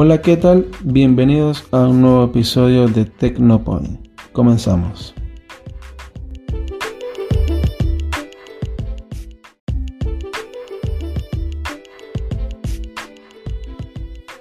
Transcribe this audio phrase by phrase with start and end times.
[0.00, 0.68] Hola, ¿qué tal?
[0.84, 3.98] Bienvenidos a un nuevo episodio de Tecnopoint.
[4.30, 5.12] Comenzamos.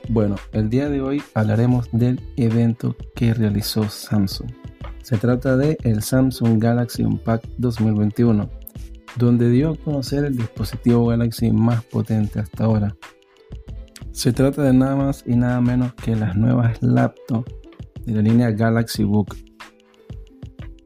[0.09, 4.51] Bueno, el día de hoy hablaremos del evento que realizó Samsung.
[5.01, 8.47] Se trata de el Samsung Galaxy Unpacked 2021,
[9.15, 12.95] donde dio a conocer el dispositivo Galaxy más potente hasta ahora.
[14.17, 17.53] Se trata de nada más y nada menos que las nuevas laptops
[18.03, 19.35] de la línea Galaxy Book.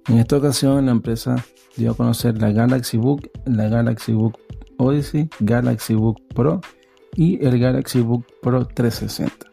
[0.09, 1.37] En esta ocasión la empresa
[1.77, 4.37] dio a conocer la Galaxy Book, la Galaxy Book
[4.79, 6.59] Odyssey, Galaxy Book Pro
[7.15, 9.45] y el Galaxy Book Pro 360.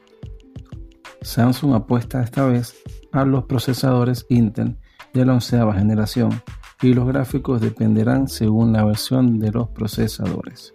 [1.22, 2.74] Samsung apuesta esta vez
[3.12, 4.76] a los procesadores Intel
[5.14, 6.42] de la onceava generación
[6.82, 10.72] y los gráficos dependerán según la versión de los procesadores.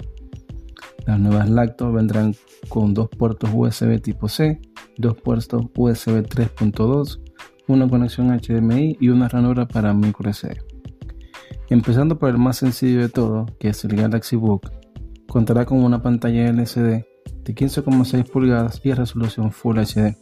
[1.06, 2.36] Las nuevas laptops vendrán
[2.70, 4.62] con dos puertos USB tipo C,
[4.98, 7.20] dos puertos USB 3.2,
[7.68, 10.58] una conexión HDMI y una ranura para microSD.
[11.70, 14.70] Empezando por el más sencillo de todo, que es el Galaxy Book,
[15.34, 17.06] Contará con una pantalla LCD
[17.44, 20.16] de 15,6 pulgadas y resolución Full HD.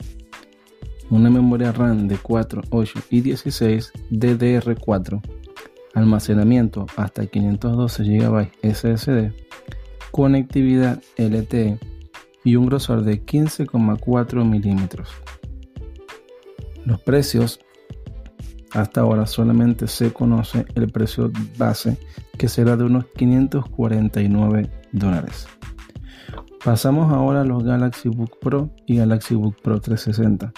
[1.09, 5.21] Una memoria RAM de 4, 8 y 16 DDR4.
[5.95, 9.50] Almacenamiento hasta 512 GB SSD.
[10.11, 11.79] Conectividad LTE
[12.43, 15.09] y un grosor de 15,4 milímetros.
[16.85, 17.59] Los precios
[18.73, 21.97] hasta ahora solamente se conoce el precio base
[22.37, 25.47] que será de unos 549 dólares.
[26.63, 30.53] Pasamos ahora a los Galaxy Book Pro y Galaxy Book Pro 360,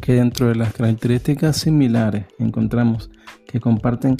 [0.00, 3.10] que dentro de las características similares encontramos
[3.46, 4.16] que comparten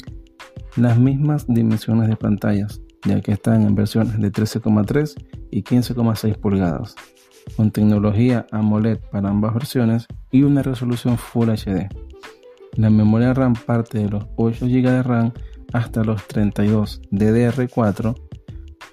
[0.75, 5.13] las mismas dimensiones de pantallas, ya que están en versiones de 13,3
[5.51, 6.95] y 15,6 pulgadas,
[7.55, 11.87] con tecnología AMOLED para ambas versiones y una resolución Full HD.
[12.75, 15.33] La memoria RAM parte de los 8 GB de RAM
[15.73, 18.15] hasta los 32 DDR4,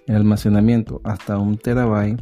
[0.07, 2.17] el almacenamiento hasta 1 TB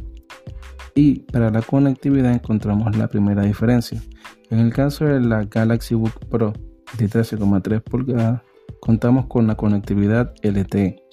[0.95, 4.01] y para la conectividad encontramos la primera diferencia.
[4.49, 6.53] En el caso de la Galaxy Book Pro
[6.97, 8.41] de 13,3 pulgadas,
[8.79, 11.03] contamos con la conectividad LTE,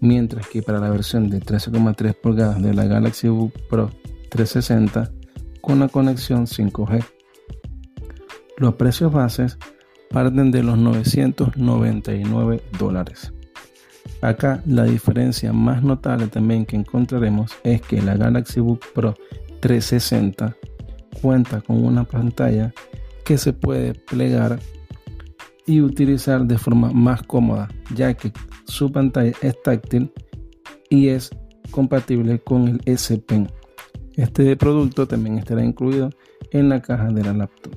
[0.00, 3.90] mientras que para la versión de 13,3 pulgadas de la Galaxy Book Pro
[4.30, 5.10] 360
[5.60, 7.04] con la conexión 5G.
[8.58, 9.58] Los precios bases
[10.10, 13.32] parten de los 999 dólares.
[14.20, 19.14] Acá la diferencia más notable también que encontraremos es que la Galaxy Book Pro
[19.60, 20.56] 360
[21.20, 22.72] cuenta con una pantalla
[23.24, 24.58] que se puede plegar
[25.66, 28.32] y utilizar de forma más cómoda, ya que
[28.66, 30.12] su pantalla es táctil
[30.90, 31.30] y es
[31.70, 33.48] compatible con el S Pen.
[34.14, 36.10] Este producto también estará incluido
[36.50, 37.74] en la caja de la laptop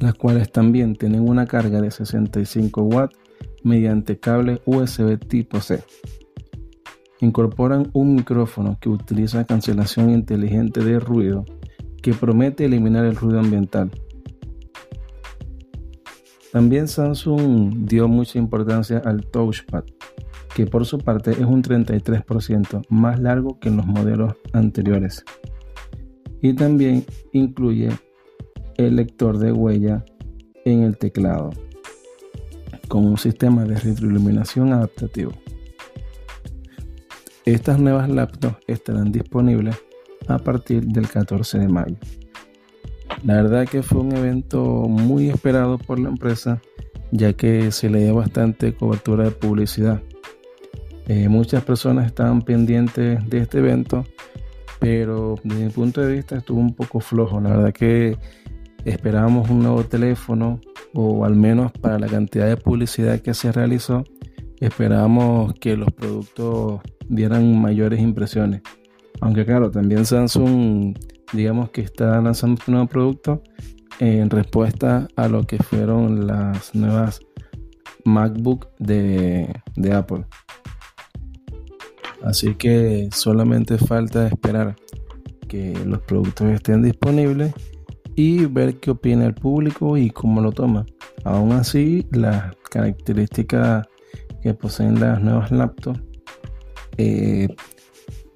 [0.00, 3.16] las cuales también tienen una carga de 65 watts
[3.62, 5.82] mediante cable USB tipo C.
[7.20, 11.44] Incorporan un micrófono que utiliza cancelación inteligente de ruido
[12.02, 13.90] que promete eliminar el ruido ambiental.
[16.52, 19.84] También Samsung dio mucha importancia al touchpad,
[20.54, 25.24] que por su parte es un 33% más largo que en los modelos anteriores.
[26.40, 27.90] Y también incluye
[28.76, 30.04] el lector de huella
[30.64, 31.50] en el teclado
[32.88, 35.32] con un sistema de retroiluminación adaptativo.
[37.44, 39.76] Estas nuevas laptops estarán disponibles
[40.28, 41.96] a partir del 14 de mayo.
[43.24, 46.60] La verdad que fue un evento muy esperado por la empresa
[47.10, 50.02] ya que se le dio bastante cobertura de publicidad.
[51.08, 54.04] Eh, muchas personas estaban pendientes de este evento,
[54.80, 57.40] pero desde mi punto de vista estuvo un poco flojo.
[57.40, 58.18] La verdad que
[58.84, 60.60] esperábamos un nuevo teléfono
[60.94, 64.04] o al menos para la cantidad de publicidad que se realizó,
[64.60, 68.62] esperábamos que los productos dieran mayores impresiones.
[69.20, 70.96] Aunque claro, también Samsung,
[71.32, 73.42] digamos que está lanzando un nuevo producto
[73.98, 77.20] en respuesta a lo que fueron las nuevas
[78.04, 80.24] MacBook de, de Apple.
[82.22, 84.76] Así que solamente falta esperar
[85.48, 87.54] que los productos estén disponibles
[88.14, 90.86] y ver qué opina el público y cómo lo toma.
[91.24, 93.86] Aún así, las características
[94.42, 96.00] que poseen las nuevas laptops
[96.98, 97.48] eh,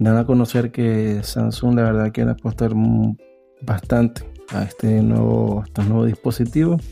[0.00, 2.72] dan a conocer que Samsung la verdad quiere apostar
[3.60, 5.62] bastante a este nuevo,
[6.06, 6.82] dispositivos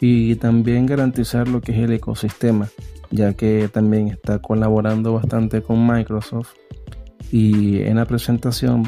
[0.00, 2.68] y también garantizar lo que es el ecosistema,
[3.10, 6.52] ya que también está colaborando bastante con Microsoft
[7.32, 8.84] y en la presentación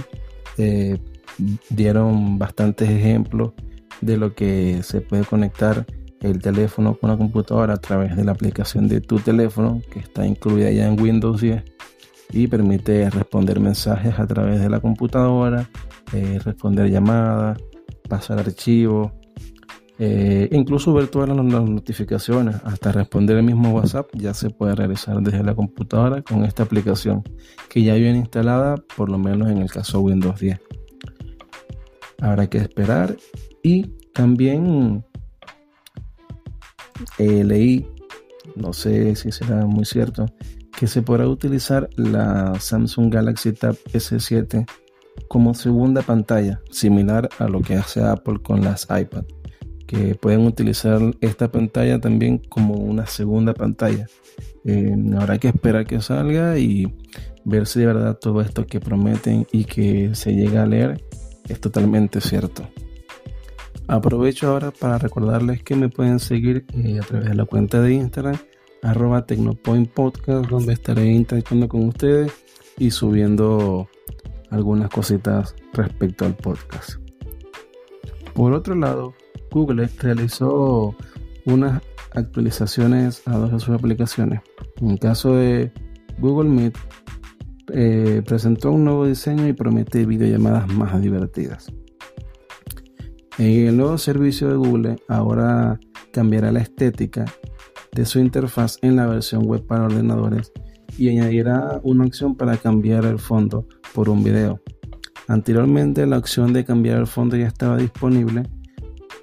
[0.59, 0.99] eh,
[1.69, 3.53] dieron bastantes ejemplos
[4.01, 5.85] de lo que se puede conectar
[6.21, 10.25] el teléfono con la computadora a través de la aplicación de tu teléfono que está
[10.25, 11.76] incluida ya en Windows 10
[12.33, 15.69] y permite responder mensajes a través de la computadora,
[16.13, 17.59] eh, responder llamadas,
[18.09, 19.13] pasar archivos,
[19.99, 25.21] eh, incluso ver todas las, notificaciones, hasta responder el mismo WhatsApp ya se puede realizar
[25.23, 27.23] desde la computadora con esta aplicación
[27.71, 30.61] que ya viene instalada por lo menos en el caso Windows 10.
[32.21, 33.17] Habrá que esperar
[33.63, 35.03] y también
[37.19, 37.87] eh, leí,
[38.55, 40.27] no sé si será muy cierto,
[40.77, 44.67] que se podrá utilizar la Samsung Galaxy Tab S7
[45.29, 49.25] como segunda pantalla, similar a lo que hace Apple con las iPad,
[49.87, 54.07] que pueden utilizar esta pantalla también como una segunda pantalla.
[54.65, 56.95] Eh, habrá que esperar que salga y
[57.45, 61.03] ver si de verdad todo esto que prometen y que se llega a leer
[61.49, 62.69] es totalmente cierto.
[63.89, 67.95] Aprovecho ahora para recordarles que me pueden seguir eh, a través de la cuenta de
[67.95, 68.37] Instagram
[68.87, 72.33] arroba Tecnopoint Podcast, donde estaré interactuando con ustedes
[72.79, 73.89] y subiendo
[74.51, 76.95] algunas cositas respecto al podcast.
[78.35, 79.15] Por otro lado,
[79.51, 80.95] Google realizó
[81.47, 84.41] unas actualizaciones a dos de sus aplicaciones.
[84.81, 85.73] En el caso de
[86.19, 86.79] Google Meet,
[87.73, 91.73] eh, presentó un nuevo diseño y promete videollamadas más divertidas.
[93.39, 95.79] En el nuevo servicio de Google ahora
[96.13, 97.25] cambiará la estética
[97.97, 100.53] de su interfaz en la versión web para ordenadores
[100.99, 104.61] y añadirá una opción para cambiar el fondo por un video.
[105.29, 108.43] Anteriormente la opción de cambiar el fondo ya estaba disponible,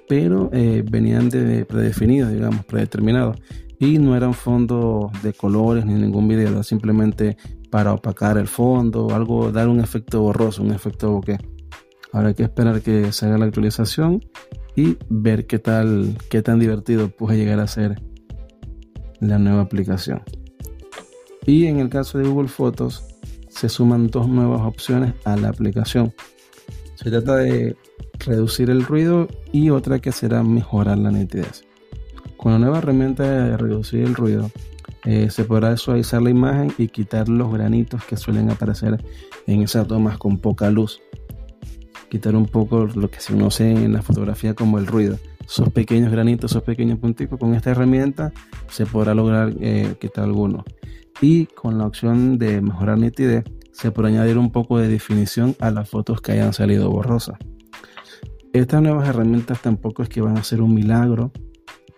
[0.08, 3.38] pero eh, venían de predefinidos, digamos, predeterminados.
[3.78, 7.36] Y no eran fondos de colores ni ningún video, simplemente
[7.70, 11.38] para opacar el fondo, algo, dar un efecto borroso, un efecto bokeh.
[12.12, 14.20] Ahora hay que esperar que se haga la actualización
[14.76, 18.00] y ver qué tal, qué tan divertido puede llegar a ser
[19.28, 20.22] la nueva aplicación.
[21.46, 23.04] Y en el caso de Google Fotos,
[23.48, 26.12] se suman dos nuevas opciones a la aplicación.
[26.94, 27.76] Se trata de
[28.20, 31.64] reducir el ruido y otra que será mejorar la nitidez.
[32.36, 34.50] Con la nueva herramienta de reducir el ruido,
[35.04, 39.04] eh, se podrá suavizar la imagen y quitar los granitos que suelen aparecer
[39.46, 41.00] en esas tomas con poca luz.
[42.14, 46.10] Quitar un poco lo que se conoce en la fotografía como el ruido esos pequeños
[46.10, 48.32] granitos, esos pequeños puntitos, con esta herramienta
[48.68, 50.64] se podrá lograr eh, quitar algunos.
[51.20, 55.70] Y con la opción de mejorar nitidez, se podrá añadir un poco de definición a
[55.70, 57.38] las fotos que hayan salido borrosas.
[58.52, 61.32] Estas nuevas herramientas tampoco es que van a ser un milagro,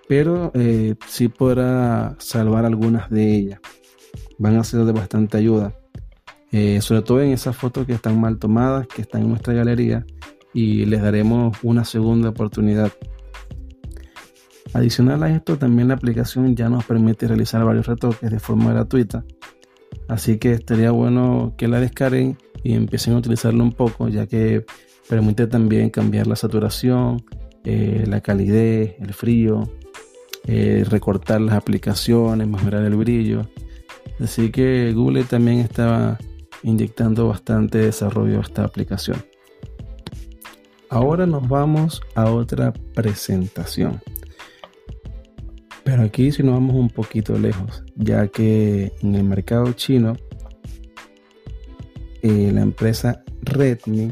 [0.08, 3.60] pero eh, sí podrá salvar algunas de ellas.
[4.38, 5.74] Van a ser de bastante ayuda,
[6.52, 10.04] eh, sobre todo en esas fotos que están mal tomadas, que están en nuestra galería,
[10.52, 12.92] y les daremos una segunda oportunidad
[14.76, 19.24] Adicional a esto, también la aplicación ya nos permite realizar varios retoques de forma gratuita.
[20.06, 24.66] Así que estaría bueno que la descarguen y empiecen a utilizarlo un poco, ya que
[25.08, 27.24] permite también cambiar la saturación,
[27.64, 29.62] eh, la calidez, el frío,
[30.46, 33.48] eh, recortar las aplicaciones, mejorar el brillo.
[34.20, 36.18] Así que Google también estaba
[36.66, 39.24] inyectando bastante desarrollo a esta aplicación.
[40.90, 44.00] Ahora nos vamos a otra presentación.
[45.84, 50.16] Pero aquí si nos vamos un poquito lejos, ya que en el mercado chino
[52.22, 54.10] eh, la empresa Redmi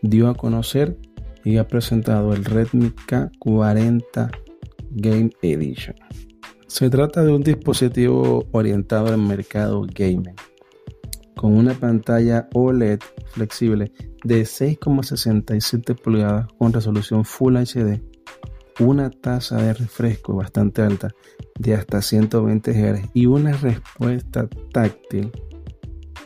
[0.00, 0.96] dio a conocer
[1.44, 4.30] y ha presentado el Redmi K40
[4.92, 5.96] Game Edition.
[6.66, 10.36] Se trata de un dispositivo orientado al mercado gaming,
[11.40, 13.90] con una pantalla OLED flexible
[14.24, 18.02] de 6,67 pulgadas con resolución Full HD
[18.78, 21.14] una tasa de refresco bastante alta
[21.58, 25.32] de hasta 120 Hz y una respuesta táctil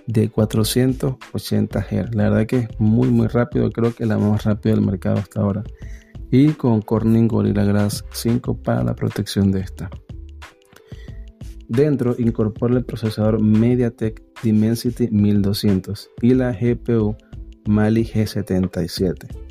[0.09, 2.15] de 480 Hz.
[2.17, 5.43] La verdad que es muy muy rápido, creo que la más rápida del mercado hasta
[5.43, 5.63] ahora.
[6.33, 9.91] Y con Corning Gorilla Glass 5 para la protección de esta.
[11.69, 17.17] Dentro incorpora el procesador MediaTek Dimensity 1200 y la GPU
[17.67, 19.45] Mali G77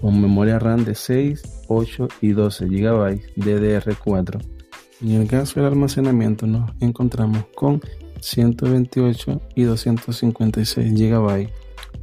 [0.00, 4.40] con memoria RAM de 6, 8 y 12 GB DDR4.
[5.02, 7.80] En el caso del almacenamiento nos encontramos con
[8.20, 11.50] 128 y 256 GB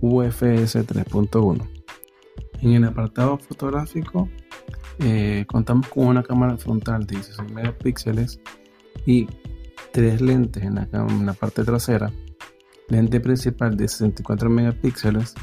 [0.01, 1.69] UFS 3.1.
[2.61, 4.29] En el apartado fotográfico
[4.99, 8.39] eh, contamos con una cámara frontal de 16 megapíxeles
[9.05, 9.27] y
[9.95, 10.75] tres lentes en
[11.25, 12.11] la, parte trasera,
[12.89, 15.35] lente principal de 64 megapíxeles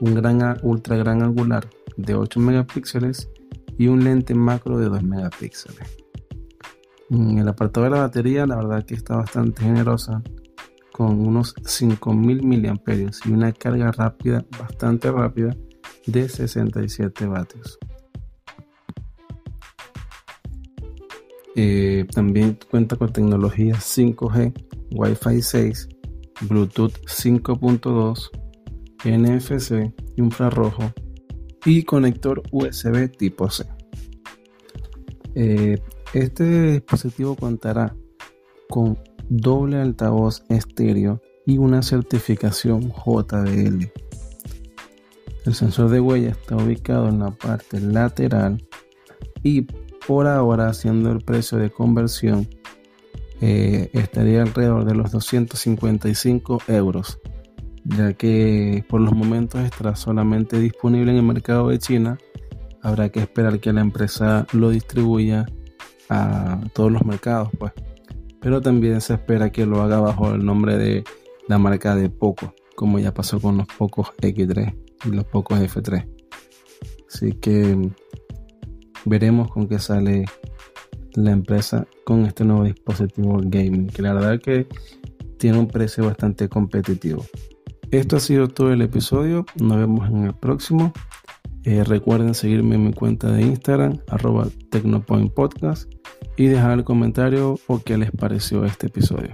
[0.00, 3.28] un gran ultra gran angular de 8 megapíxeles
[3.76, 5.96] y un lente macro de 2 megapíxeles.
[7.10, 10.22] En el apartado de la batería, la verdad que está bastante generosa,
[10.92, 15.56] con unos 5000 mAh y una carga rápida, bastante rápida,
[16.06, 17.80] de 67 vatios.
[21.58, 24.52] Eh, también cuenta con tecnología 5G,
[24.90, 25.88] Wi-Fi 6,
[26.42, 28.30] Bluetooth 5.2,
[29.04, 30.92] NFC, infrarrojo
[31.64, 33.64] y conector USB tipo C.
[35.34, 35.78] Eh,
[36.12, 37.96] este dispositivo contará
[38.68, 38.98] con
[39.30, 43.90] doble altavoz estéreo y una certificación JBL.
[45.46, 48.62] El sensor de huella está ubicado en la parte lateral
[49.42, 49.66] y
[50.06, 52.48] por ahora haciendo el precio de conversión
[53.40, 57.18] eh, estaría alrededor de los 255 euros
[57.88, 62.18] ya que por los momentos estará solamente disponible en el mercado de China.
[62.82, 65.46] Habrá que esperar que la empresa lo distribuya
[66.08, 67.72] a todos los mercados pues.
[68.40, 71.04] Pero también se espera que lo haga bajo el nombre de
[71.48, 74.74] la marca de Poco como ya pasó con los pocos X3
[75.06, 76.06] y los pocos F3
[77.08, 77.90] así que
[79.06, 80.26] veremos con qué sale
[81.14, 84.66] la empresa con este nuevo dispositivo gaming, que la verdad que
[85.38, 87.24] tiene un precio bastante competitivo.
[87.90, 90.92] Esto ha sido todo el episodio, nos vemos en el próximo.
[91.64, 95.90] Eh, recuerden seguirme en mi cuenta de Instagram, arroba Tecnopoint Podcast,
[96.36, 99.30] y dejar el comentario o qué les pareció este episodio.